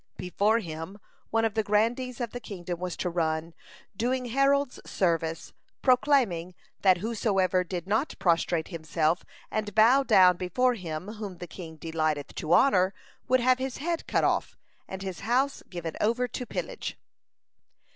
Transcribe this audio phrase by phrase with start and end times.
[0.17, 0.97] Before him
[1.29, 3.53] one of the grandees of the kingdom was to run,
[3.95, 11.07] doing herald's service, proclaiming that whosoever did not prostrate himself and bow down before him
[11.07, 12.95] whom the king delighteth to honor,
[13.27, 16.97] would have his head cut off, and his house given over to pillage.